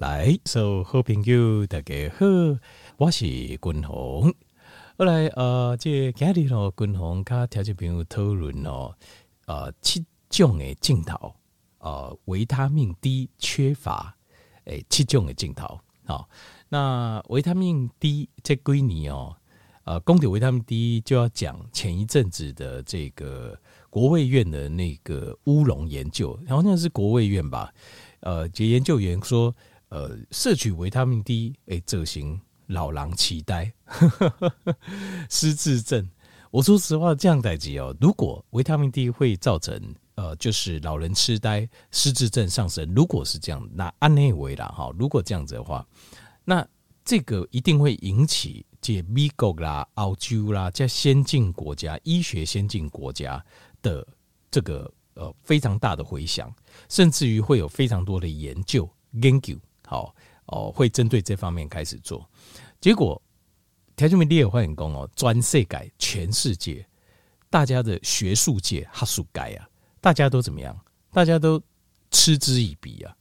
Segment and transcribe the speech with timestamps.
[0.00, 2.24] 来，所、so, 好朋友大家好，
[2.96, 4.34] 我是君宏。
[4.96, 8.94] 后来呃，这今日咯，君宏跟条件朋友讨论哦，
[9.44, 11.34] 呃，七种的镜头，
[11.80, 14.16] 呃，维他命 D 缺乏，
[14.64, 15.78] 诶、七种的镜头。
[16.06, 16.26] 好，
[16.70, 19.36] 那维他命 D 这归你哦，
[19.84, 23.60] 呃，讲到维他命 D 就要讲前一阵子的这个
[23.90, 27.70] 国卫院的那个乌龙研究，好像是国卫院吧？
[28.20, 29.54] 呃，这研究员说。
[29.90, 33.72] 呃，摄取维他命 D，哎，造成老狼痴呆、
[35.30, 36.08] 失智症。
[36.50, 37.94] 我说实话，这样代志哦。
[38.00, 39.80] 如果维他命 D 会造成
[40.16, 44.92] 呃，就是老人痴呆、失智症上升，如果是这样，那安内维啦哈。
[44.98, 45.86] 如果这样子的话，
[46.44, 46.66] 那
[47.04, 53.44] 这个一定会引起这美国啦、澳洲啦这先进国家、医学先进国家
[53.80, 54.06] 的
[54.50, 56.52] 这个呃非常大的回响，
[56.88, 58.88] 甚至于会有非常多的研究
[59.22, 59.56] 研究。
[59.90, 60.14] 好
[60.46, 62.24] 哦，会针对这方面开始做，
[62.80, 63.20] 结果
[63.96, 66.86] 条件面第二会很工哦，专设改全世界，
[67.48, 69.68] 大家的学术界哈数改啊，
[70.00, 70.78] 大家都怎么样？
[71.12, 71.60] 大家都
[72.12, 73.16] 嗤之以鼻啊！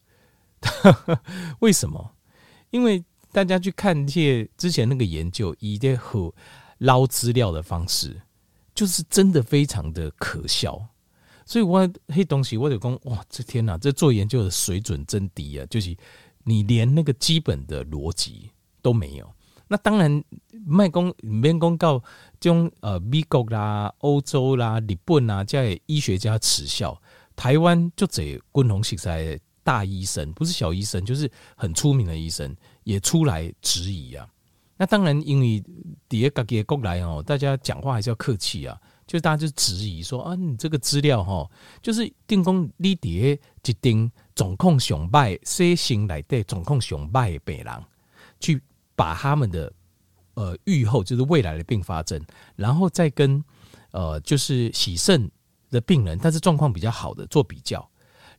[1.57, 2.15] 为什么？
[2.69, 6.31] 因为大家去看这些之前那个研究，以这和
[6.77, 8.21] 捞资料的方式，
[8.75, 10.79] 就是真的非常的可笑。
[11.47, 15.65] 所以我黑东西，我就讲哇，这天哪，这做研究的水准真低啊！
[15.67, 15.97] 就是。
[16.49, 18.49] 你连那个基本的逻辑
[18.81, 19.31] 都没有，
[19.67, 20.23] 那当然
[20.65, 22.03] 卖公免公告
[22.39, 26.99] 这种呃美国啦、欧洲啦、日本啦，这些医学家耻笑
[27.35, 34.27] 台湾就这君宏实在大医生，不是小医生，就是很出名的医生也出来质疑啊。
[34.77, 35.63] 那当然，因为
[36.07, 38.75] 底下各个国来哦，大家讲话还是要客气啊。
[39.05, 41.49] 就大家就质疑说啊，你这个资料哈，
[41.81, 47.83] 就是定公你底下一定总控熊拜 C 型来对总控熊拜北狼，
[48.39, 48.61] 去
[48.95, 49.69] 把他们的
[50.35, 53.43] 呃预后就是未来的并发症，然后再跟
[53.91, 55.29] 呃就是喜肾
[55.69, 57.85] 的病人，但是状况比较好的做比较，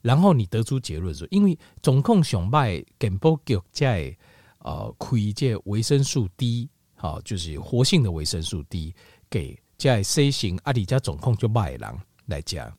[0.01, 4.17] 然后你得出结论说，因为总控熊拜根部局在
[4.57, 8.95] 呃亏这维生素 D 好，就是活性的维生素 D
[9.29, 9.55] 给。
[9.77, 12.71] 在 C 型阿里加总控就卖狼来讲，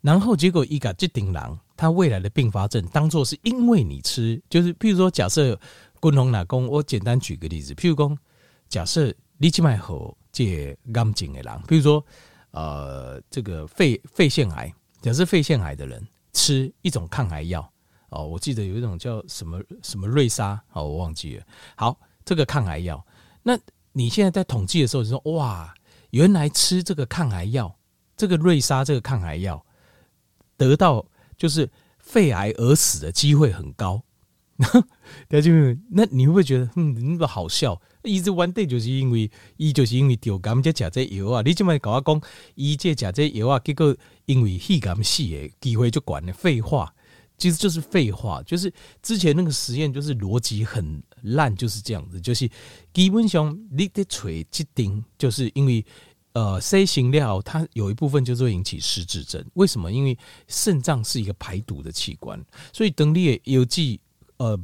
[0.00, 5.58] 然后结果一个这顶狼，他未来的并发症当做是因为你吃，就是譬如说假设
[6.00, 8.16] 共同哪工，我简单举个例子，譬如说
[8.68, 12.04] 假设你去买好这癌症的狼，譬如说
[12.50, 17.70] 呃这个肺肺腺癌，假设肺腺癌的人吃一种抗癌药
[18.10, 21.44] 哦，我记得有一种叫什么什么瑞莎哦，我忘记了。
[21.76, 23.04] 好，这个抗癌药，
[23.42, 23.58] 那
[23.92, 25.74] 你现在在统计的时候，你说哇。
[26.12, 27.74] 原来吃这个抗癌药，
[28.18, 29.64] 这个瑞莎这个抗癌药，
[30.58, 31.02] 得到
[31.36, 34.02] 就是肺癌而死的机会很高。
[35.28, 35.50] 那就
[35.90, 37.80] 那你会不会觉得嗯那么好笑？
[38.04, 42.22] 一直 one day 就是因为一就是因为丢感们家这药啊，你这么搞我讲，
[42.54, 46.32] 一这假这药啊，结果因为肺癌死的机会就管了。
[46.32, 46.92] 废话，
[47.38, 48.72] 其实就是废话，就是
[49.02, 52.48] 之前那个实验就是逻辑很烂，就是这样子，就是
[52.92, 55.84] 基本上你的锤一定就是因为。
[56.34, 59.44] 呃，C 型料它有一部分就是会引起失智症。
[59.54, 59.92] 为什么？
[59.92, 60.16] 因为
[60.48, 64.00] 肾脏是一个排毒的器官，所以等你有记
[64.38, 64.58] 呃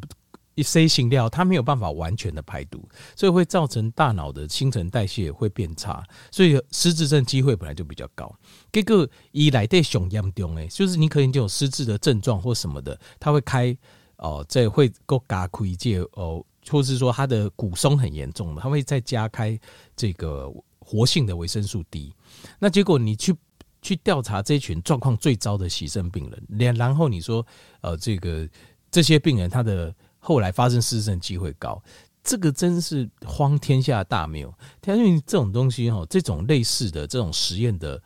[0.63, 8.35] C 型料它没有办法完全的排毒，所以会造成大脑的新陈代谢会变差，所以失智症机会本来就比较高。
[8.73, 13.77] 这个一来对熊严重诶，就是你可能就有失智的症状或什么的，它会开
[14.17, 19.61] 哦，这、会够加开这哦，或是说它的骨松很严重的，它会再加开
[19.95, 20.51] 这个。
[20.89, 22.15] 活性的维生素 D，
[22.59, 23.37] 那结果你去
[23.83, 27.47] 去调查这群状况最糟的洗肾病人，连然后你说，
[27.83, 28.49] 呃，这个
[28.91, 31.83] 这些病人他的后来发生失智机会高，
[32.25, 34.51] 这个真是荒天下大谬。
[34.87, 38.03] 因为这种东西哈，这种类似的这种实验的，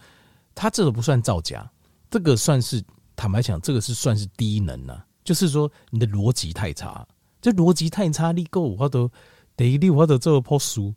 [0.53, 1.71] 它这个不算造假，
[2.11, 2.83] 这个算是
[3.15, 7.07] 坦白讲，这个是算是低能啊，就是说你的逻辑太差，
[7.41, 9.09] 这逻辑太差，你够我都
[9.55, 10.93] 得一我都做破书。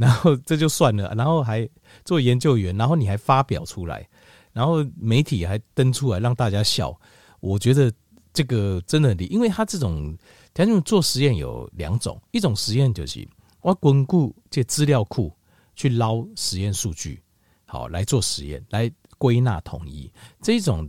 [0.00, 1.68] 然后这就算了，然后还
[2.06, 4.08] 做研究员，然后你还发表出来，
[4.50, 6.98] 然后媒体还登出来让大家笑。
[7.40, 7.92] 我觉得
[8.32, 10.16] 这个真的，因为他这种，
[10.54, 13.28] 他这种做实验有两种，一种实验就是
[13.60, 15.30] 我巩固这资料库
[15.76, 17.22] 去捞实验数据，
[17.66, 20.10] 好来做实验，来归纳统一。
[20.40, 20.88] 这种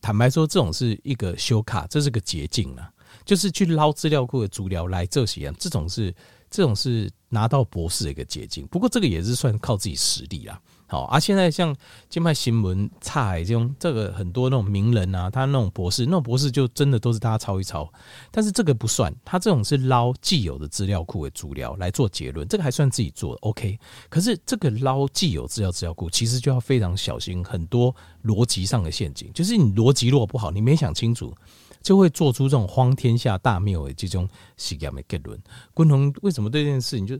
[0.00, 2.88] 坦白说，这种是一个修卡，这是个捷径啊，
[3.24, 6.14] 就是去捞资料库的资料来做实验，这种是。
[6.52, 8.64] 这种是拿到博士的一个捷径。
[8.68, 10.60] 不过这个也是算靠自己实力啦。
[10.86, 11.74] 好啊，现在像
[12.10, 17.90] 金派新闻、菜这种，这个很多那种名人啊，他那种博士，那种博士就真的都是大家抄一抄。
[18.30, 23.78] 但是这个不算，他这种是捞既有的资料库的主料来做结论，这个还算自己做的 OK。
[24.10, 31.34] 可是这个捞既有资料资料库，其实就要非常小心，很多逻辑上的陷阱，就是你逻辑如果不好，你没想清楚，
[31.82, 35.38] 就会做出这种荒天下大谬的这种实验的结论。
[35.74, 37.18] 昆同为什么对这件事情就？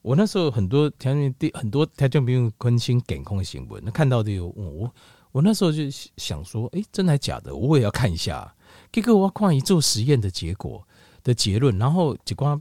[0.00, 4.90] 我那时候很多条件低，很多条件比如关心监控的新闻，那看到的有我，
[5.32, 5.82] 我那时候就
[6.16, 7.54] 想说，哎、真的还假的？
[7.54, 8.54] 我也要看一下。
[8.92, 10.86] 结果我看一做实验的结果
[11.24, 12.58] 的结论，然后结果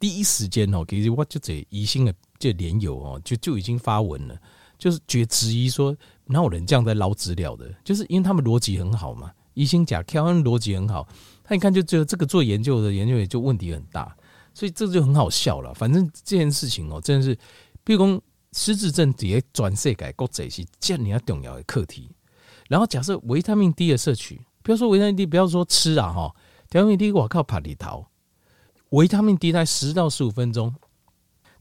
[0.00, 4.36] 第一时间哦，其实我就这疑心的这连友哦，就就已经发文了，
[4.76, 7.72] 就是觉质疑说，哪有人这样在捞资料的？
[7.84, 9.30] 就是因为他们逻辑很好嘛，
[9.60, 11.06] 疑心假挑，他们逻辑很好，
[11.44, 14.16] 他一看就觉得这个做研究的研究员就问题很大。
[14.52, 15.72] 所以这就很好笑了。
[15.74, 17.38] 反正这件事情哦，真的是，
[17.84, 18.20] 比如说
[18.52, 22.10] 失智症底下转世改国贼是这样重要的课题。
[22.68, 26.34] 然后假设维他命 D 的摄取，不要说维他命 D，不要说吃啊哈，
[26.72, 28.06] 维他命 D 我靠爬里头，
[28.90, 30.74] 维他命 D 在十到十五分钟，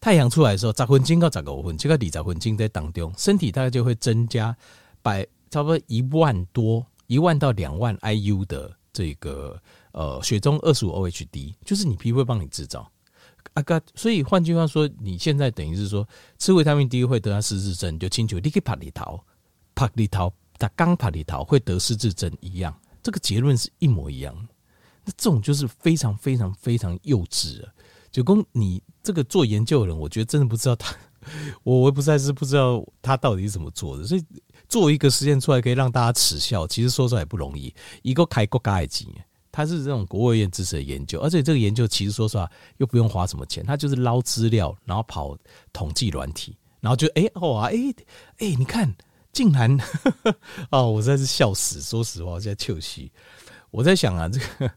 [0.02, 4.58] 太阳出来的时候，十分钟到十五分钟，这个二十分钟在当中，身体大概就会增加
[5.04, 9.62] 百差不多一万多一万到两万 IU 的这个。
[9.92, 12.90] 呃，血中二十五 OHD 就是你皮肤会帮你制造
[13.54, 16.08] 啊哥，所以换句话说，你现在等于是说
[16.38, 19.26] 吃维他命 D 会得到失智症，就清楚你可以帕里桃，
[19.74, 24.48] 帕里桃，他刚帕里桃会得失智症一样，这个结论是一模一样。
[25.04, 27.74] 那这种就是非常非常非常幼稚啊！
[28.12, 30.96] 就公你这个做研究的人，我觉得真的不知道他，
[31.64, 34.24] 我我不再是不知道他到底是怎么做的，所以
[34.70, 37.74] 做一个实验出来可以让大家耻笑，其实说出来也不容易，
[38.04, 39.08] 一个开国家的钱。
[39.52, 45.36] 他是这种国务院支持的研究，而且这个研究其实说实话又不用花什么钱，他就是捞资料，然后跑
[45.74, 47.76] 统计软体，然后就哎哇哎
[48.38, 48.96] 哎，你看
[49.34, 49.76] 竟然
[50.70, 51.82] 哦，我实在是笑死！
[51.82, 53.12] 说实话，我现在糗戏。
[53.72, 54.72] 我在想啊，这个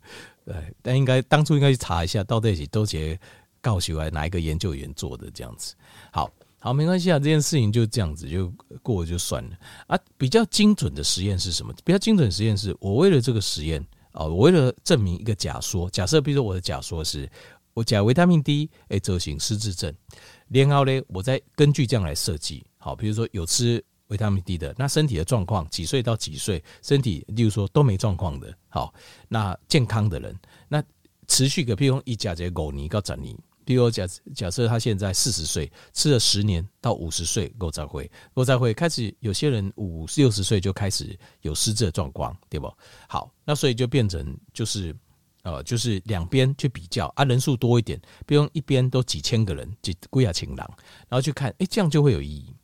[0.47, 3.19] 对，但应该当初应该去查一下，到底是都结
[3.61, 5.75] 告诉我哪一个研究员做的这样子。
[6.11, 6.31] 好
[6.65, 8.49] 好，没关系啊，这件事情就这样子就
[8.85, 9.51] 过了就算了
[9.89, 9.99] 啊。
[10.17, 11.75] 比较精准的实验是什么？
[11.85, 13.85] 比较精准的实验是我为了这个实验。
[14.13, 17.29] 哦，我为了证明一个假说，假设比如说我的假说是，
[17.75, 19.93] 我假维他命 D 诶，造成失智症，
[20.51, 28.95] 然后呢，我再根据这样来设计，好，比如说有吃维他命 D 的，那身体的状况几岁到几岁，身体例如说都没状况的，好，
[29.29, 30.39] 那健康的人，
[30.69, 30.85] 那
[31.27, 33.37] 持续个，譬如说一假节五年到十年。
[33.65, 42.73] 比如假假设他现在四十岁，吃了十年到五十岁，够再会，够再会开始，有些人五六十岁就开始有失智的状况，对不？
[43.09, 44.95] 好，那所以就变成就是
[45.43, 50.69] 呃，就是两边去比较啊，人数多一点，比如一边都几千个人，几贵啊情郎，
[51.09, 52.55] 然后去看，哎、这样就会有意义，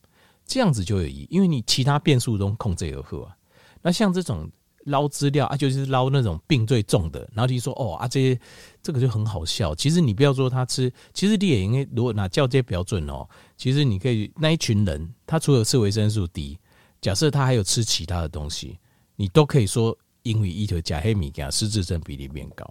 [0.45, 3.37] 这样子就有意义，因为你其他变数都控制而后啊，
[3.83, 4.51] 那像这种。
[4.89, 8.41] 捞资料啊，就是捞那种病最重的，然后就说哦啊，这些
[8.83, 9.75] 这个就很好笑。
[9.75, 16.59] 其实你不要说他吃，其实你也应该如果拿较这些标准哦，其实你可以那一群人，他除了吃维生素 D，
[17.01, 18.79] 假设他还有吃其他的东西，
[19.17, 22.69] 你都可以说因为一头假黑米给失智症比例变高。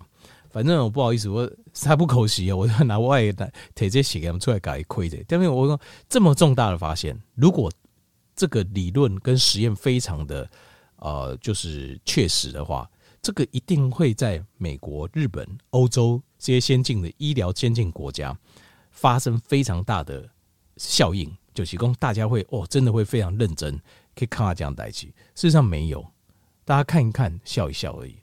[0.49, 5.17] 反正我不好意思，我三不口惜，我就拿外的铁这写给他们出来改亏的。
[5.29, 5.79] 因为我说
[6.09, 7.71] 这么重大的发现，如果
[8.35, 10.49] 这个理论跟实验非常的。
[10.97, 12.89] 呃，就是确实的话，
[13.21, 18.37] 这个一定会在美国、日本、欧洲这些先进的医疗先进国家
[18.91, 20.29] 发生非常大的
[20.75, 23.79] 效应，就提供大家会哦，真的会非常认真，
[24.15, 25.05] 可以看到这样代志。
[25.07, 26.05] 事实上没有，
[26.65, 28.15] 大家看一看，笑一笑而已，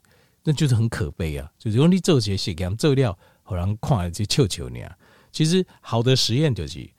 [0.43, 1.51] 那就是很可悲啊！
[1.57, 4.79] 就是用你做些实验做料，好像看了就笑笑呢。
[5.31, 6.89] 其实好的实验就是。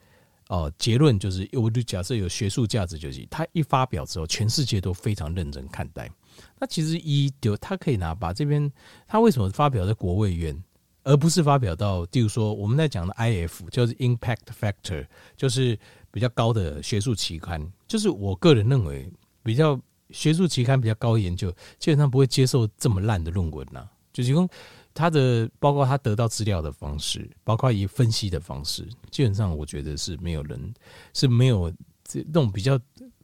[0.49, 6.09] 哦，结论就是，我就假设有学术价值，就是他一发表之后，全世界都非常认真看待。
[6.57, 8.71] 那其实一就他可以拿把这边，
[9.07, 10.57] 他为什么发表在国卫院，
[11.03, 15.77] 而不是发表到，例如说我们在讲的 IF，就是 Impact Factor，就是
[16.11, 17.69] 比较高的学术期刊。
[17.85, 19.11] 就是我个人认为，
[19.43, 19.77] 比较
[20.11, 24.49] 学术期刊比较高研究，基本上不会接受这么烂的论文呐，就是说。
[24.97, 30.73] 他的包括他得到资料的方式，包括以分析的方式，基本上我觉得是没有人
[31.13, 31.71] 是没有
[32.03, 32.79] 这种比较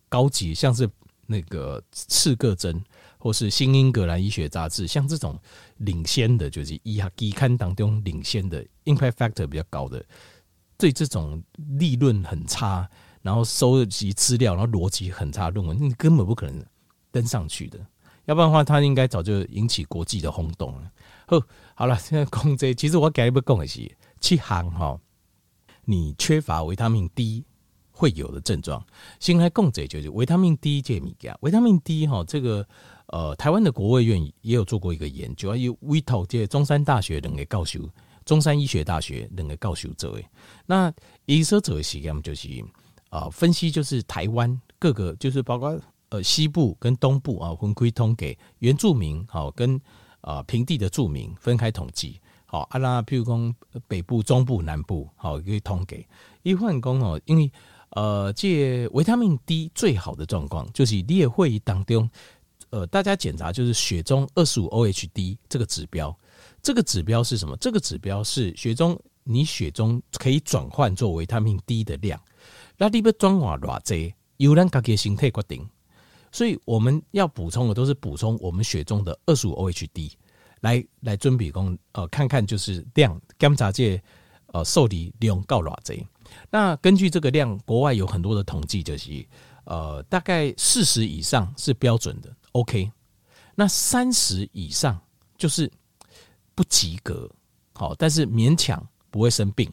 [0.08, 0.88] 高级，像是
[1.26, 2.80] 那个刺个针
[3.18, 5.36] 或是新英格兰医学杂志，像这种
[5.78, 10.06] 领先的，就是医学期刊当中领先的 impact factor 比较高的，
[10.78, 11.42] 对这种
[11.80, 12.88] 利润很差，
[13.24, 16.64] 然后收集资料，然后逻辑很差论文，你根本不可能
[17.12, 17.80] 登上去的。
[18.26, 20.92] 要不然的话，他应该早就引起国际的轰动了。
[21.28, 21.42] 好，
[21.76, 25.00] 好了，现在讲这，其实我给你们讲的是七行哈，
[25.86, 27.44] 你缺乏维他命 D
[27.92, 28.86] 会有的症状。
[29.20, 32.66] 先来共者就是维他命 D 这物件，维他命 D 哈，这个
[33.08, 37.80] 呃，台湾的国卫院也有做过一个研究，有委托这中山大学两个教授，
[38.26, 40.24] 中山医学大学两个教授做的。
[40.66, 40.92] 那
[41.26, 42.48] 医生做的实验就是
[43.10, 45.80] 啊、呃，分析就是台湾各个，就是包括
[46.14, 49.76] 呃西部跟东部啊，分归通给原住民好跟
[50.22, 52.22] 啊、呃、平地的住民分开统计。
[52.46, 53.56] 好，阿拉，譬如讲
[53.88, 56.06] 北部、中部、南部，好，可以统计。
[56.44, 57.52] 一换工哦，因为
[57.90, 62.08] 呃，这维他命 D 最好的状况，就是列会议当中，
[62.70, 66.16] 呃，大家检查就是血中二十五 OHD 这个指标。
[66.62, 67.58] 这个指标是什么？
[67.58, 72.22] 这个指标是血中你血中可以转换做维他命 D 的量。
[72.78, 75.68] 那你要转换偌济，由咱家己身体决定。
[76.34, 80.12] 所以我们要补充的都是补充我们血中的二十五 OHD。
[80.62, 84.02] 来来准备讲，呃，看看就是量检查这
[84.54, 86.08] 呃受体量够偌济。
[86.50, 89.28] 那根据这个量，国外有很多的统计，就是
[89.66, 92.90] 呃大概四十以上是标准的，OK。
[93.56, 94.98] 那三十以上
[95.38, 95.70] 就是
[96.56, 97.30] 不及格，
[97.74, 99.70] 好，但是勉强不会生病。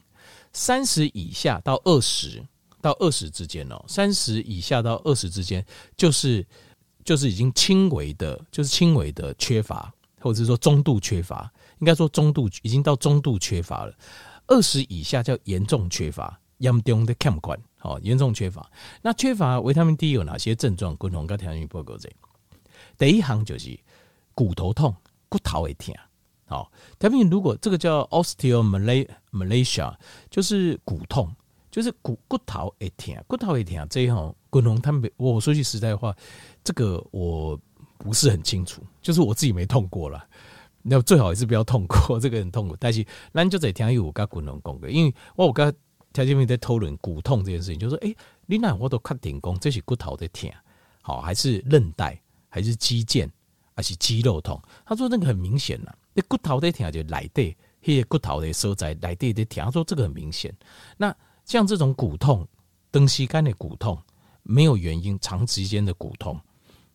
[0.51, 2.45] 三十以下到二十
[2.81, 6.45] 到二十之间哦，三十以下到二十之间就是
[7.05, 9.93] 就是已经轻微的，就是轻微的缺乏。
[10.23, 13.93] 或者是说中度缺乏，应该说中度已经到中度缺乏了。
[14.45, 18.69] 二十以下叫严重缺乏，严重的看不惯，好，严重缺乏。
[19.01, 20.95] 那缺乏维他命 D 有哪些症状？
[20.97, 22.07] 共同跟条件报告这。
[22.99, 23.75] 第一行就是
[24.35, 24.95] 骨头痛，
[25.27, 25.91] 骨头会疼。
[26.45, 29.95] 好，条件如果这个叫 osteomalacia，
[30.29, 31.35] 就是骨痛，
[31.71, 33.87] 就是骨骨头会疼，骨头会疼。
[33.89, 36.15] 这一行共同他们，我说句实在话，
[36.63, 37.59] 这个我。
[38.03, 40.27] 不是很清楚，就是我自己没痛过了。
[40.81, 42.75] 那最好也是不要痛过，这个很痛苦。
[42.79, 45.71] 但是咱就在听有我跟骨龙讲的，因为我有跟
[46.11, 48.11] 条件面在讨论骨痛这件事情，就说：哎、
[48.47, 50.49] 你那我都确定讲这是骨头在疼，
[51.03, 53.29] 好还是韧带，还是肌腱，
[53.75, 54.59] 还是肌肉痛？
[54.83, 59.63] 他说那个很明显呐，那骨头在疼就来对，那些骨头的所在来对在疼。
[59.63, 60.51] 他说这个很明显。
[60.97, 61.15] 那
[61.51, 62.47] 像这种骨痛，
[62.93, 64.01] 长时间的骨痛，
[64.41, 66.39] 没有原因，长时间的骨痛。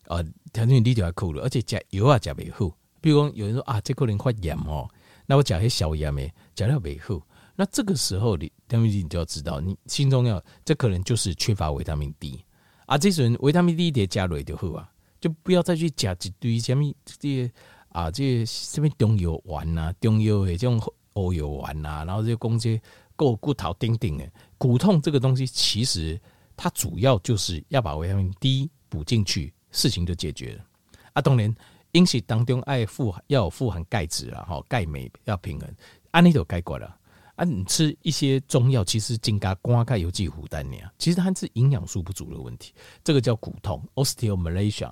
[0.07, 2.75] 呃，条件你就要哭了，而且食药啊食袂好。
[2.99, 4.89] 比如讲，有人说啊，这可能发炎哦，
[5.27, 6.23] 那我食些消炎的，
[6.55, 7.21] 食了袂好。
[7.55, 12.43] 那这个时候你，条件你就要知道，你心中要，这可能就是缺乏维他命 D
[12.87, 12.97] 啊。
[12.97, 14.89] 这时候维他命 D 得加落就好啊，
[15.21, 17.51] 就不要再去加一堆什么这些
[17.89, 20.81] 啊，这些什么中药丸呐、中药的这种
[21.13, 22.81] 欧药丸呐，然后这些攻击
[23.15, 26.19] 够骨头顶顶的骨痛这个东西，其实
[26.55, 29.53] 它主要就是要把维他命 D 补进去。
[29.69, 30.65] 事情就解决了
[31.13, 31.21] 啊！
[31.21, 31.53] 当然，
[31.91, 35.69] 饮食当中爱富要有富含钙质啊，哈，钙镁要平衡，
[36.11, 36.97] 按呢就该过了
[37.35, 37.43] 啊！
[37.43, 42.73] 你吃一些中药，其实增加肝钙有机负担呢，其实它是营养素不足的问题，
[43.03, 44.89] 这个叫骨痛 （osteomalacia）。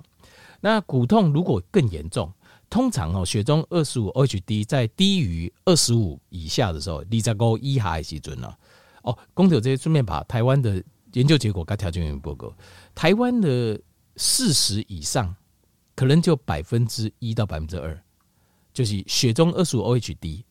[0.60, 2.32] 那骨痛如果更严重，
[2.68, 8.56] 通常哦，血中二十五 HD 在低于二十五以下的时候，你再高一下还是准了
[9.06, 9.18] 哦。
[9.32, 10.84] 公投这些顺便把台湾的
[11.14, 12.54] 研究结果跟条件员报告，
[12.94, 13.80] 台湾的。
[14.18, 15.36] 四十以上，
[15.94, 18.02] 可能就百分之一到百分之二，
[18.72, 20.42] 就是血中二十五 OHD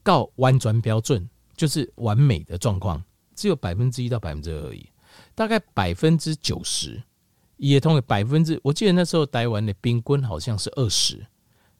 [0.00, 3.02] 告弯转标准，就是完美的状况，
[3.34, 4.88] 只有百分之一到百分之二而已。
[5.34, 7.02] 大概百分之九十，
[7.56, 11.26] 也同为百分之，我记得那时候台湾的冰棍好像是二十，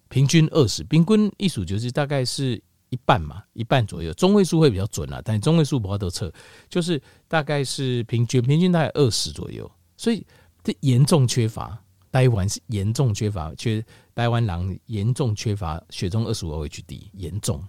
[0.08, 2.60] 平均二十，冰棍一数就是大概是
[2.90, 6.30] 一半嘛，一半左右，中位数会比较准啦，但中位数不好都测，
[6.68, 10.24] 就是大概是平均，平均大概二十左右，所以。
[10.62, 11.82] 这严重缺乏，
[12.12, 13.82] 台湾是严重缺乏，缺
[14.14, 17.66] 台湾狼严重缺乏血中二十五 OHD，严重，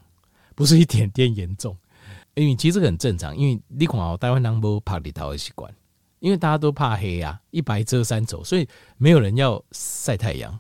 [0.56, 1.74] 不是一点点严重，
[2.34, 5.74] 因为其实很正常，因为你看哦，台湾人没怕日头的习惯，
[6.20, 10.60] 因为大家都怕黑啊，一白遮三丑，所以没有人要晒太阳。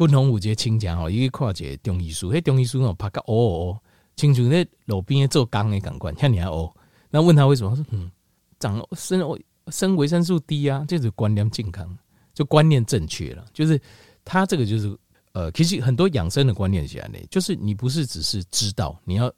[0.00, 3.78] 共同五节清讲哦，一个跨节中医师，那中医师哦，怕个哦哦，
[4.16, 6.74] 清楚那路边做工的感官，像你还哦，
[7.10, 7.68] 那问他为什么？
[7.68, 8.10] 他说嗯，
[8.58, 9.38] 长生哦。
[9.70, 11.96] 生维生素 D 啊，这是观念健康，
[12.32, 13.44] 就观念正确了。
[13.52, 13.78] 就是
[14.24, 14.98] 他这个就是
[15.32, 19.32] 呃，其实很多养生的观念起来呢，就是你不是只是知道，你要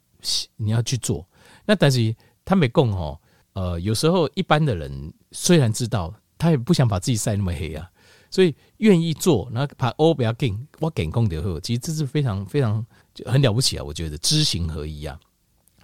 [0.55, 1.27] 你要去做。
[1.65, 2.15] 那但是
[2.45, 3.19] 他没供哦，
[3.51, 7.87] 呃，有时候一般的人虽然知道，他也不想把自己晒那么黑啊，
[8.33, 13.83] 所以愿意做，然后把欧不要给我给功德后，其实这是非常非常就很了不起啊！
[13.83, 15.19] 我觉得知行合一啊，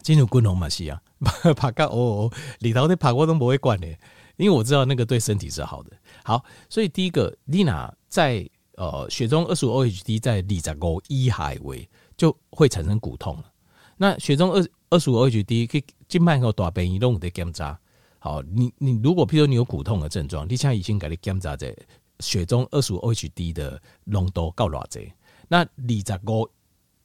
[0.01, 0.99] 进入共同嘛是啊，
[1.55, 3.87] 拍个哦哦，里头的拍我都不会管的。
[4.37, 5.91] 因为我知道那个对身体是好的，
[6.23, 11.87] 好，所以第一个丽娜在呃血中二十五 OHD 在二十五以下为
[12.17, 13.45] 就会产生骨痛了。
[13.95, 17.77] 那血中二二十五 O H D，可以静脉和大便移动的检查。
[18.17, 21.75] 好，你你如果譬如你有骨痛的症状，你现在已经给你检查在
[22.19, 25.11] 血中二十五 OH D 的浓度够偌济，
[25.47, 26.49] 那二十五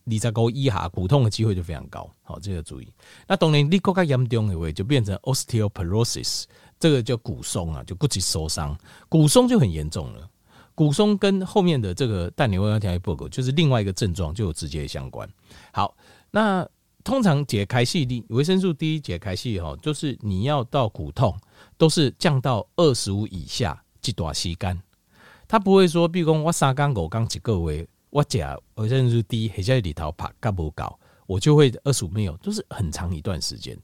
[0.07, 2.11] 二十五以下骨痛的机会就非常高。
[2.23, 2.93] 好，这个注意。
[3.27, 6.45] 那当然你更加严重的话，就变成 osteoporosis，
[6.79, 8.77] 这个叫骨松啊，就骨质受伤，
[9.09, 10.29] 骨松就很严重了。
[10.75, 15.29] 骨松跟后面的这个蛋牛腰条约报告，就是另外一个症状就有直接相关。
[15.73, 15.97] 好，
[16.33, 16.69] 那
[17.05, 21.39] 通常解开系的维生素 D 解开系哈，就是你要到骨痛
[21.79, 24.83] 都是降到二十五以下这段时间，
[25.55, 28.45] 他不会说，比如说我三缸五缸几个月，我解
[28.75, 33.79] 维生素 D 还在里头爬干不搞，我就会二十五没有，都是很长一段时间。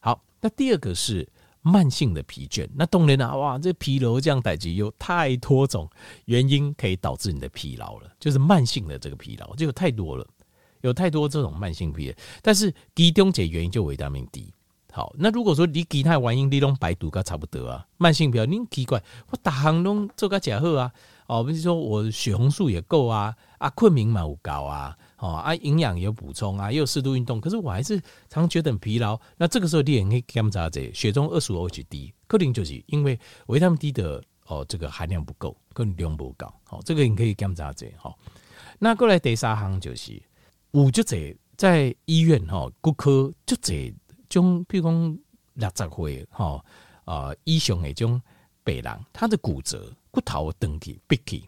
[0.00, 1.28] 好，那第二个是。
[1.64, 5.88] 慢性的疲倦，那当然了，哇，这疲劳这样代志有太多种
[6.24, 10.26] 原因可以导致你的疲劳了，就是慢性的这个疲劳就有太多了，
[10.80, 12.16] 有太多这种慢性疲劳。
[12.42, 14.52] 但是其中解原因就维他命 D。
[14.92, 20.92] 好，那如果说你其他原因你拢排毒个差不多啊，慢性疲劳，你奇怪，我大项拢做个假好啊，
[21.26, 24.96] 哦，比如说我血红素也够啊，啊，困眠嘛有够啊。
[25.16, 29.16] 哦啊，营养有补充啊，也有适度运动，可是我还是常觉得很疲劳。
[29.36, 36.52] 那这个时候你也可以检查这血中二十五 H D，，可能就是因为维他命 D 的哦这个含量不够，可能量不高。
[36.64, 38.18] 好，这个你可以检查这好。
[38.80, 40.20] 那过来第三项就是，
[40.72, 43.94] 五就这在医院哈骨科就这
[44.40, 45.18] 种，譬如讲
[45.54, 46.64] 六十岁哈
[47.04, 48.20] 啊以上那种
[48.64, 51.44] 病人，他的骨折骨头断去闭去，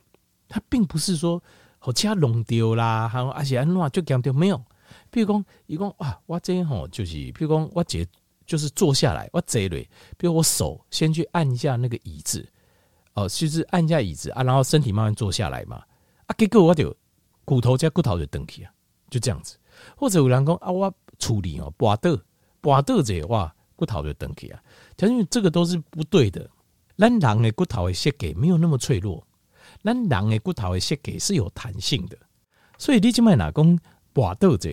[0.49, 1.43] 他并不是说。
[1.87, 4.59] 好车弄丢啦，还有而且安怎就讲掉没有？
[5.11, 8.07] 比如讲，伊讲哇，我这吼就是，比如讲我这
[8.47, 9.87] 就是坐下来，我这类，
[10.17, 12.49] 比如我手先去按一下那个椅子，
[13.13, 15.77] 哦，就是按一下椅子啊，然后身体慢慢坐下来嘛，
[16.25, 16.97] 啊，结果我就
[17.45, 18.73] 骨头加骨头就断去啊，
[19.11, 19.59] 就这样子。
[19.95, 22.19] 或者有人讲啊，我处理哦，拔豆
[22.65, 24.59] 拔豆这哇，骨头就断去啊，
[25.03, 26.49] 因为这个都是不对的。
[26.97, 29.23] 咱人的骨头的设计没有那么脆弱。
[29.83, 32.17] 咱人的骨头的设计是有弹性的，
[32.79, 33.79] 所以你即卖哪讲
[34.15, 34.71] 拔豆者，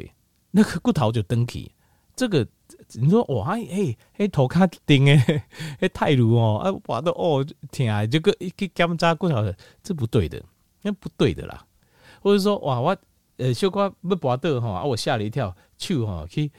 [0.52, 1.70] 那个骨头就断去。
[2.16, 2.48] 这个
[2.94, 5.44] 你说哇，嘿，嘿，头壳顶诶，
[5.80, 10.42] 嘿，太鲁哦，啊，拔豆哦，天啊，这个一个检查骨头，这不对的，
[10.84, 11.66] 那不对的啦。
[12.22, 12.96] 或者说哇，我
[13.38, 16.52] 呃小可要拔豆哈，啊，我吓了一跳，手哈去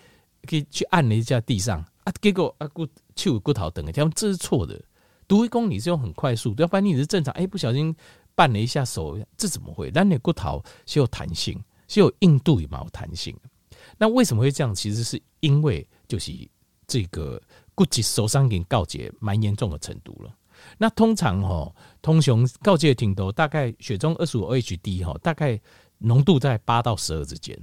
[0.48, 4.80] 去去按了一下地上啊，结果啊骨手骨头等了，他们这是错的。
[5.28, 7.94] 读一公里是用很快速，要不然你是正常，哎，不小心。
[8.34, 9.90] 绊了一下手，这怎么会？
[9.92, 13.36] 那你骨头是有弹性，是有硬度也蛮有弹性。
[13.98, 14.74] 那为什么会这样？
[14.74, 16.32] 其实是因为就是
[16.86, 17.38] 这个
[17.74, 20.34] 骨质受伤已经告诫蛮严重的程度了。
[20.78, 25.60] 那通常哈，通常告诫挺多，大概血中二十五 HD 哈，大概
[25.98, 27.56] 浓度在八到十二之间。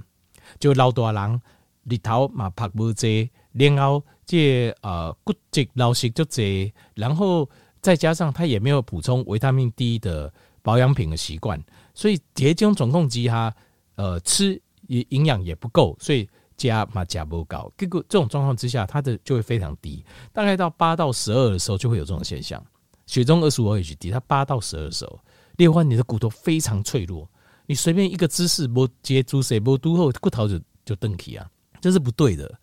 [0.60, 1.42] 就老大人
[1.84, 7.48] 里头嘛，拍不济，然后这呃骨质流失就济，然后
[7.80, 10.32] 再加上他也没有补充维他命 D 的。
[10.62, 11.58] 保养品的习惯，
[11.94, 13.50] 所以这种总控机哈，
[13.94, 17.72] 呃，吃也营养也不够，所以加嘛加不高。
[17.78, 22.62] 结果这种状况之下，它的就会非常低，大概到八到十二的时候就会有这种现象。
[23.06, 25.18] 血中二十五 HD，，它八到十二的时候，
[25.56, 27.26] 另外你的骨头非常脆弱，
[27.64, 32.58] 你随便一个姿势不接住谁不都后骨头就就断起啊，这是不对的。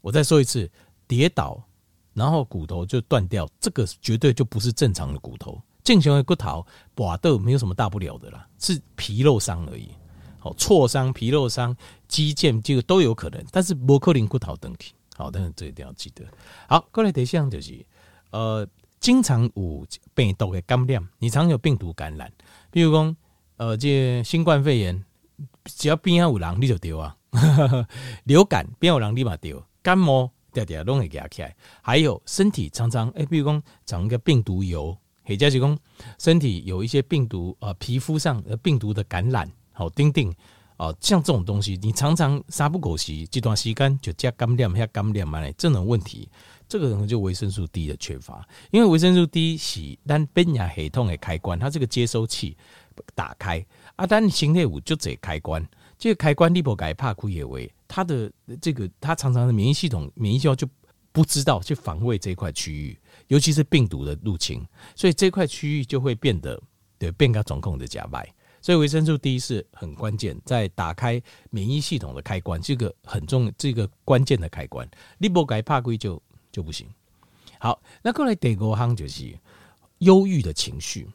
[0.00, 0.70] 我再说一次，
[1.06, 1.62] 跌倒
[2.14, 5.60] 然后骨头就断掉，这个绝对就不是正常的骨头。
[5.84, 9.90] 正常的骨头拔豆没有什么大不了的啦，是皮肉伤而已。
[10.38, 11.76] 好，挫伤、皮肉伤、
[12.08, 14.92] 肌腱这个都有可能，但是不可能骨头断去。
[15.16, 16.24] 好，但是这一定要记得。
[16.68, 17.84] 好，过来第四项就是，
[18.30, 18.66] 呃，
[19.00, 22.32] 经常有病毒的感染，你常有病毒感染，
[22.70, 23.16] 比如讲，
[23.56, 25.04] 呃，这个、新冠肺炎，
[25.64, 27.16] 只要边上有人你就丢啊，
[28.24, 34.96] 流感边有人立马丢，感冒点点拢会夹起来，还有身体常常哎、欸，比如讲长一个病毒疣。
[35.28, 35.76] 或者是讲
[36.20, 40.32] 身体有一些病毒，呃，皮肤上呃病毒的感染，好，叮叮，
[40.76, 46.28] 哦，像这种东西，你常常三不五时，这段时间就加感染，加感染嘛嘞，这种问题，
[46.68, 52.56] 这个可能就维生素 D 的缺乏，因为维生素 D 是咱免疫系统的开关，它这个接收器
[53.16, 55.60] 打开，啊，但身体有就这开关，
[55.98, 58.30] 这个开关你不该怕开也为，它的
[58.60, 60.68] 这个它常常的免疫系统免疫细胞就
[61.12, 62.98] 不知道去防卫这块区域。
[63.28, 66.60] 尤其是病毒的入侵，所以这块区域就会变得
[66.98, 76.86] 对变个总控的假败，所以维生素 D 是很关键，在打开免疫系统的开关，这个很重，这个关键的开关，你不该怕归就就不行。
[77.58, 79.36] 好，那过来第五项就是
[79.98, 81.08] 忧郁的情绪。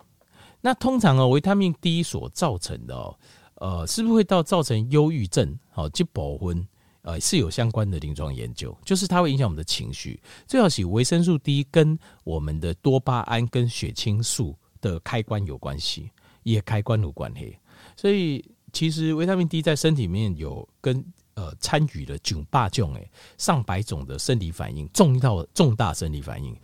[0.59, 3.17] 那通常哦，维他命 D 所造成的哦，
[3.61, 5.55] 呃，是不是会到造成忧郁症？
[5.69, 6.67] 好，这部分
[7.03, 10.19] 呃是有相关的临床研究，就是它会影响我们的情绪。
[10.47, 16.09] 最好是维生素 D 跟我们的多巴胺跟血清素的开关有关系，
[16.41, 17.55] 也开关有关系。
[17.95, 18.43] 所以
[18.73, 26.57] 其实维他命 D 在身体里面有跟呃参与了九八种诶上百种的生理反应，重到重大生理反应。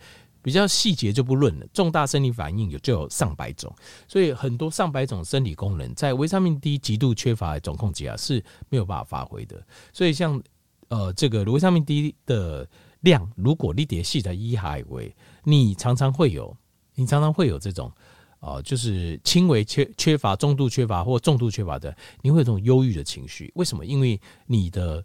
[0.48, 3.70] 比较细节就不论了，重大生理反应有就有上百种，
[4.08, 9.62] 所以很多上百种生理功能在维他命 D 极度缺乏的状况下是没有办法发挥的。
[9.92, 10.42] 所以像
[10.88, 12.66] 呃这个维他命 D 的
[13.00, 16.56] 量，如果你叠细在一海为，你常常会有，
[16.94, 17.92] 你常常会有这种
[18.40, 23.52] 啊就是轻微缺缺乏、中度缺乏或重度缺乏的，你会有这种忧郁的情绪。
[23.54, 23.84] 为什么？
[23.84, 25.04] 因为你的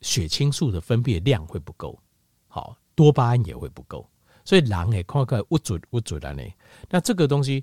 [0.00, 1.98] 血清素的分泌量会不够，
[2.46, 4.08] 好，多巴胺也会不够。
[4.46, 6.42] 所以人诶，看看不准不准的呢。
[6.88, 7.62] 那这个东西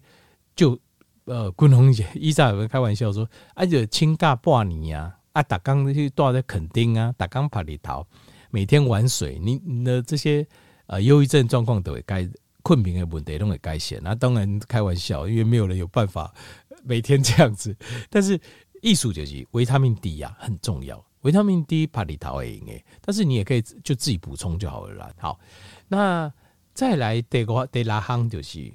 [0.56, 0.78] 就
[1.26, 8.06] 呃，滚红姐伊在有人开玩笑说，啊就请假半年啊，啊打刚去住在垦丁啊，打刚爬里头，
[8.52, 10.46] 每天玩水，你你的这些
[10.88, 12.30] 呃忧郁症状况都会改，
[12.62, 13.98] 困眠的问题都会改善。
[14.04, 16.34] 那当然开玩笑，因为没有人有办法
[16.84, 17.74] 每天这样子。
[18.12, 18.38] 但是
[18.82, 25.13] 艺术就是维他命 D 呀、啊、很重要，维他命 D 爬里头诶，但是你也可以就自己补充就好了啦。
[25.17, 25.39] 好，
[25.88, 26.30] 那。
[26.74, 28.74] 再来第个第六项就是，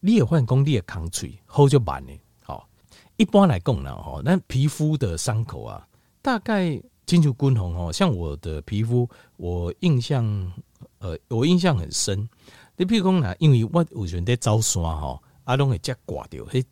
[0.00, 2.12] 你也换工，你也扛嘴好就慢呢。
[2.42, 2.68] 好，
[3.16, 5.88] 一般来讲呢，吼，那皮肤的伤口啊，
[6.20, 7.90] 大概金球均红哦。
[7.90, 10.52] 像我的皮肤，我印象，
[10.98, 12.28] 呃，我印象很深。
[12.76, 16.62] 你譬如讲呢，因为我有时在走山哈，阿东会接挂掉，嘿，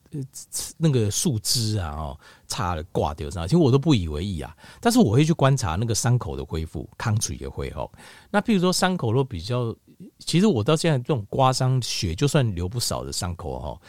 [0.76, 4.54] 那个树枝啊，哦，插了挂掉上，其实我都不以为意啊。
[4.80, 7.90] 但是我会去观察那个伤口的恢复，扛嘴也会哈。
[8.30, 9.74] 那譬如说伤口若比较。
[10.18, 13.80] 其实我到现在这种刮伤血就算流不少的伤口哈，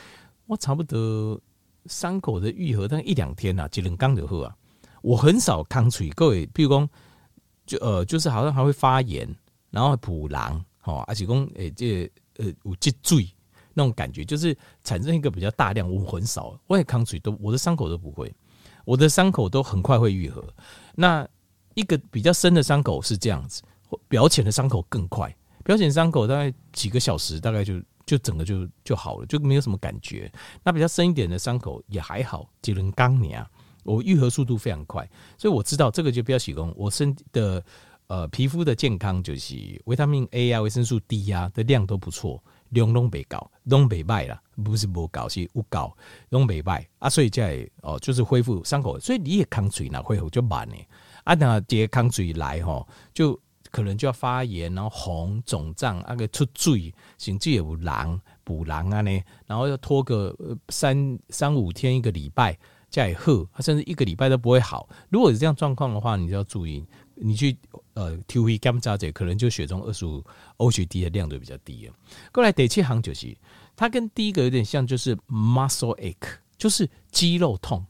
[0.47, 1.39] 我差不多
[1.85, 4.55] 伤口的愈合，但一两天呐、啊，几两刚就好啊。
[5.01, 6.89] 我很少抗水，各位，譬如说
[7.65, 9.27] 就呃，就是好像还会发炎，
[9.69, 13.29] 然后普狼，哈，而且讲诶，这呃有积水
[13.73, 18.33] 那种感觉，就是产生一个比较大量，我很少，我也抗水都，我的伤口都不会，
[18.83, 20.43] 我的伤口都很快会愈合。
[20.95, 21.27] 那
[21.75, 23.61] 一个比较深的伤口是这样子，
[24.07, 25.33] 表浅的伤口更快。
[25.63, 30.31] 表浅伤口大概几个小时，大概就就整个就就好了，就没有什么感觉。
[30.63, 33.45] 那比较深一点的伤口也还好，几轮钢黏，
[33.83, 36.73] 我愈合速度非常快，所以我知道这个就比较喜功。
[36.75, 37.63] 我身的
[38.07, 45.95] 呃皮肤的健康就是维他命 A 啊、维生素 D 啊的量都不错，量都没高，都没败啦，不是不高，是不高，
[46.29, 47.09] 都没败啊。
[47.09, 50.75] 所以在哦，就是恢复伤口，所以你也抗水呢，恢复就慢呢。
[51.25, 53.39] 啊，那这些抗水来吼就。
[53.71, 60.35] 可能就要发炎，然后红肿胀，那个出水，甚至有狼补狼啊呢，然后要拖个
[60.69, 62.57] 三三五天一个礼拜
[62.89, 64.89] 再喝，甚至一个礼拜都不会好。
[65.09, 67.55] 如果是这样状况的话，你就要注意，你去
[67.93, 70.23] 呃 T V Gamma 查可能就血中二十五
[70.57, 71.93] O 血 D 的量就比较低了。
[72.31, 73.37] 过来第七行就是，
[73.75, 77.85] 它跟第一个有点像，就是 muscle ache，就是肌肉痛，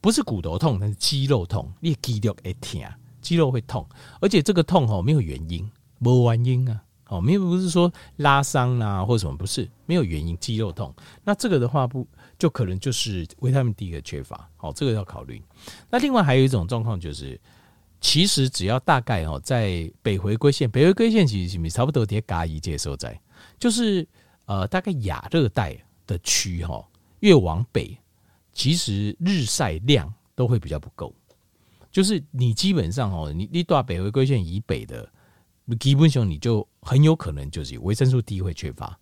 [0.00, 2.80] 不是骨头痛，但是肌肉痛，你肌肉会痛。
[3.20, 3.86] 肌肉会痛，
[4.20, 10.94] 而且这个痛哦没有原因，没原因啊，哦没有不是说拉伤啊或什么，不是没有原因，肌肉痛。
[11.24, 12.06] 那这个的话不
[12.38, 15.42] 就可能就是维他命 D 的缺乏，好，这个要考虑。
[15.90, 17.40] 那另外还有一种状况就是，
[18.00, 23.20] 其实只要大概哦在北回归线，北回归线其实差不多在嘉义接收在，
[23.58, 24.06] 就是
[24.46, 25.76] 呃大概亚热带
[26.06, 26.86] 的区哈，
[27.20, 27.98] 越往北，
[28.52, 31.12] 其实日晒量都会比较不够。
[31.90, 35.10] 就是你基本上哦，你你到北回归线以北的，
[35.80, 38.98] 基本上你就很有可能就是维生素 D 会缺乏，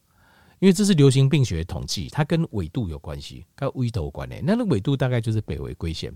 [0.61, 4.44] 因为这是流行病学统计，它跟纬度有关系，跟纬度有关联。
[4.44, 6.14] 那那纬度大概就是北回归线，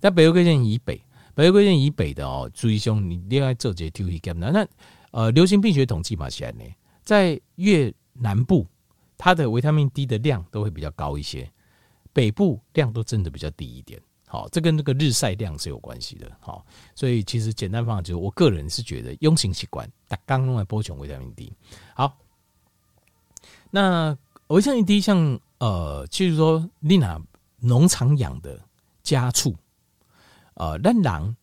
[0.00, 1.00] 那北回归线以北，
[1.34, 4.66] 北回归线以北的哦，注意兄，你另外做这些 T V Gap 那
[5.10, 8.66] 呃，流行病学统计嘛，显然呢，在越南部，
[9.16, 11.50] 它的维他命 D 的量都会比较高一些，
[12.12, 14.00] 北部量都真的比较低一点。
[14.28, 16.30] 好，这跟那个日晒量是有关系的。
[16.38, 16.64] 好，
[16.94, 21.52] 所以其实简单方法就是，我个人是觉得用型习惯，打刚用来补充维他命 D。
[21.94, 22.16] 好，
[23.70, 24.16] 那
[24.48, 27.18] 维他命 D 像呃，就是说，你拿
[27.58, 28.60] 农场养的
[29.02, 29.56] 家畜，
[30.54, 31.34] 呃，让狼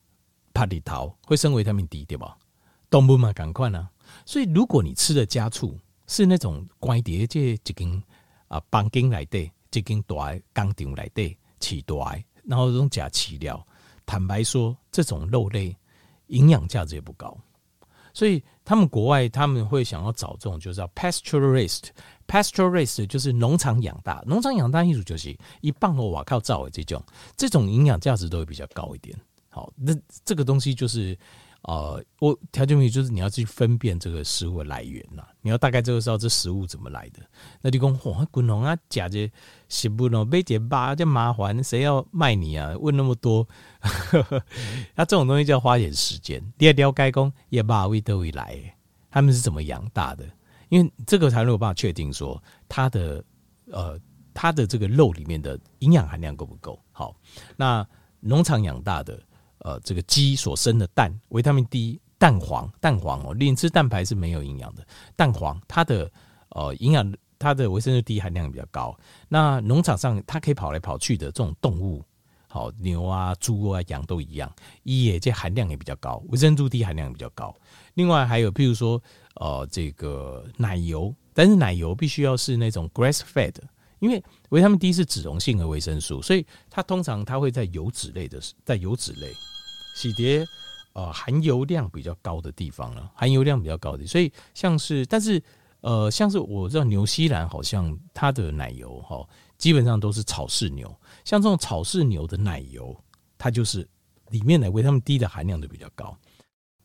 [0.54, 2.38] 怕里头会生维他命 D 对吧？
[2.90, 3.90] 动物嘛，赶快呢。
[4.26, 8.02] 所以如果你吃的家畜是那种乖碟，这一根
[8.48, 12.24] 啊，绑筋来的，这根大钢钉来的，起大。
[12.48, 13.66] 然后这种假饲料，
[14.06, 15.76] 坦白说，这种肉类
[16.28, 17.38] 营养价值也不高，
[18.14, 27.04] 所以他们国外他们会想要找这种，就是叫 pasture raised，pasture raised 就是农场养大，农场养大意思就是一棒的瓦靠造的这种，
[27.36, 29.18] 这种营养价值都会比较高一点。
[29.50, 31.18] 好，那这个东西就是。
[31.68, 37.20] 呃，我条件品就是你要去分辨这个食物的来源呐，你要大概知道这食物怎么来的。
[37.60, 39.32] 那你讲哇，滚龙啊，假这
[39.68, 42.76] 食物呢，被解吧，这麻烦，谁要卖你啊？
[42.80, 43.48] 问那么多，
[44.94, 46.40] 那这种东西就要花点时间。
[46.56, 48.76] 第二条该讲也把味都会来，
[49.10, 50.24] 他们是怎么养大的？
[50.70, 53.24] 因为这个才能有办法确定说它的
[53.72, 54.00] 呃
[54.36, 57.16] 它的这个肉里面的营养含量够不够好。
[57.56, 57.84] 那
[58.20, 59.20] 农场养大的。
[59.66, 64.86] 呃，这个鸡所生的蛋，维他命 D 蛋黄，蛋黄哦，你吃蛋白是没有营养的。
[65.16, 66.12] 蛋黄它的
[66.50, 68.96] 呃营养，它的维生素 D 含量比较高。
[69.28, 72.06] 那农场上它可以跑来跑去的这种动物，
[72.48, 77.52] 好牛啊、猪啊、羊都一样，也这含量也比较高，维生素 D 含量也比较高。
[77.96, 79.02] 另外还有譬如说
[79.38, 83.56] 呃这个奶油，但是奶油必须要是那种 grass fed。
[83.98, 89.34] 因为维他命 D 是脂溶性的维生素，所以它通常它会在油脂类的，在油脂类。
[89.96, 90.46] 洗碟，
[90.92, 95.42] 呃，含油量比较高的地方了，含油量比较高的，所以像是，但是，
[95.80, 99.26] 呃，像是我知道纽西兰好像它的奶油哈，
[99.58, 102.96] 基本上都是草饲牛，像这种草饲牛的奶油，
[103.38, 103.88] 它就是
[104.32, 106.18] 里面的维他命 D 的含量都比较高，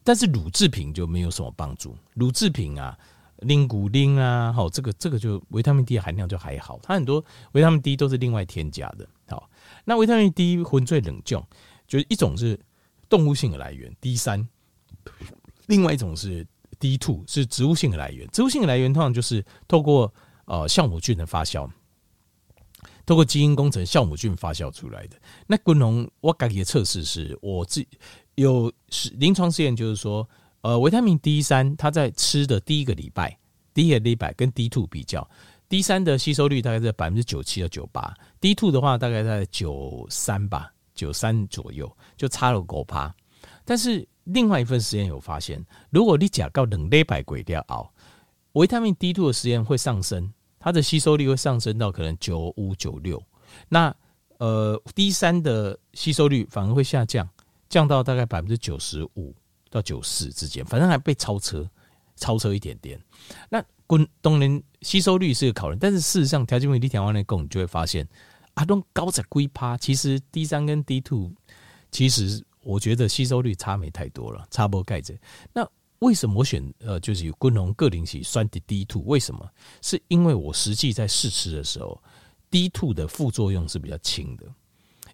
[0.04, 2.96] 但是乳制品就没有什么帮助，乳制品啊，
[3.38, 9.50] 零谷零啊，好，这个这个就维他命 D 含量就还好，它很多维他命 D 都是另外添加的，好，
[9.84, 11.44] 那维他命 D 混最冷冻，
[11.88, 12.58] 就是一种是。
[13.10, 14.48] 动物性的来源 D 三，
[15.66, 16.46] 另外一种是
[16.78, 18.26] D two，是植物性的来源。
[18.28, 20.10] 植物性的来源通常就是透过
[20.46, 21.68] 呃酵母菌的发酵，
[23.04, 25.16] 透过基因工程酵母菌发酵出来的。
[25.46, 27.88] 那滚龙我感觉测试是我自己
[28.36, 30.26] 有是临床试验，就是说
[30.60, 33.36] 呃维他命 D 三，它在吃的第一个礼拜，
[33.74, 35.28] 第一个礼拜跟 D two 比较
[35.68, 40.72] ，D 三的吸收率大概在百分之九七到九八，D two 的话大概在九三吧。
[41.00, 43.14] 九三左右就差了五趴，
[43.64, 47.90] 但是另外一份实验有发现，如果你甲到两礼拜鬼掉熬，
[48.52, 53.22] 维他命 D two 的实验会上升，它的吸收率会上升到可能九五九六，
[53.70, 53.94] 那
[54.36, 57.26] 呃 D 三的吸收率反而会下降，
[57.70, 59.34] 降到大概百分之九十五
[59.70, 61.66] 到九四之间，反正还被超车，
[62.16, 63.00] 超车一点点。
[63.48, 68.06] 那滚当然吸收率是个考虑，但是事实上条件为你调完来供，你就会发现。
[68.54, 71.30] 阿东高在龟趴，其实 D 三跟 D two，
[71.90, 75.14] 其实我觉得吸收率差没太多了，差不多盖着。
[75.52, 75.66] 那
[76.00, 79.02] 为什么我选呃，就是有滚龙个零起酸的 D two？
[79.02, 79.48] 为什么？
[79.82, 82.02] 是因为我实际在试吃的时候
[82.50, 84.46] ，D two 的副作用是比较轻的。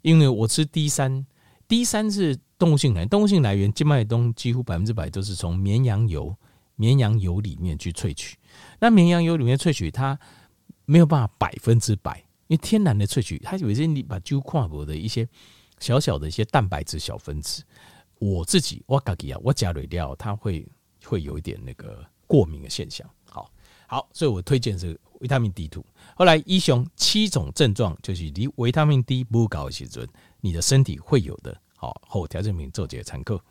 [0.03, 1.27] 因为我吃 D 三
[1.67, 6.37] ，D 三是动物性来源，动物性来源，金麦东几乎百分之百都是从绵羊油、
[6.77, 8.37] 绵羊油里面去萃取。
[8.79, 10.17] 那绵羊油里面萃取，它
[10.85, 12.23] 没有办法百分之百。
[12.49, 15.29] 因为天然的萃取，它有一些你把旧矿物的一些
[15.79, 17.63] 小小的一些蛋白质小分子，
[18.19, 20.67] 我自己我自己啊，我加蕊料，它会
[21.05, 23.09] 会有一点那个过敏的现象。
[23.29, 23.51] 好，
[23.87, 25.85] 好，所以我推荐是维他命 D two。
[26.15, 30.07] 后来医雄七种症状就是你维他命 D 不高的时候，
[30.41, 31.61] 你的身体会有的。
[31.79, 33.39] 好，后条件品做解参考。